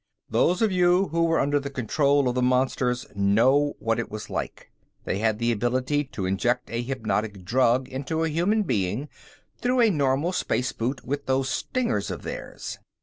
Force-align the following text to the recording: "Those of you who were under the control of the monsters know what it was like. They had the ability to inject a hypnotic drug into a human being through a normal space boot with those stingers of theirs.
"Those 0.31 0.63
of 0.63 0.71
you 0.71 1.09
who 1.09 1.25
were 1.25 1.39
under 1.39 1.59
the 1.59 1.69
control 1.69 2.27
of 2.27 2.33
the 2.33 2.41
monsters 2.41 3.05
know 3.13 3.75
what 3.77 3.99
it 3.99 4.09
was 4.09 4.31
like. 4.31 4.71
They 5.05 5.19
had 5.19 5.37
the 5.37 5.51
ability 5.51 6.05
to 6.05 6.25
inject 6.25 6.71
a 6.71 6.81
hypnotic 6.81 7.45
drug 7.45 7.87
into 7.87 8.23
a 8.23 8.29
human 8.29 8.63
being 8.63 9.09
through 9.61 9.81
a 9.81 9.91
normal 9.91 10.31
space 10.31 10.71
boot 10.71 11.05
with 11.05 11.27
those 11.27 11.49
stingers 11.51 12.09
of 12.09 12.23
theirs. 12.23 12.79